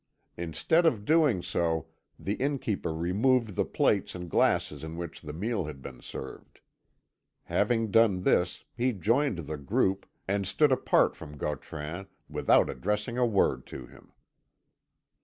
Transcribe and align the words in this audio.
Instead 0.35 0.87
of 0.87 1.05
doing 1.05 1.43
so, 1.43 1.85
the 2.17 2.33
innkeeper 2.33 2.91
removed 2.91 3.55
the 3.55 3.63
plates 3.63 4.15
and 4.15 4.31
glasses 4.31 4.83
in 4.83 4.97
which 4.97 5.21
the 5.21 5.31
meal 5.31 5.65
had 5.65 5.79
been 5.79 6.01
served. 6.01 6.59
Having 7.43 7.91
done 7.91 8.23
this, 8.23 8.63
he 8.75 8.93
joined 8.93 9.45
the 9.45 9.57
group, 9.57 10.07
and 10.27 10.47
stood 10.47 10.71
apart 10.71 11.15
from 11.15 11.37
Gautran, 11.37 12.07
without 12.27 12.67
addressing 12.67 13.19
a 13.19 13.27
word 13.27 13.67
to 13.67 13.85
him. 13.85 14.11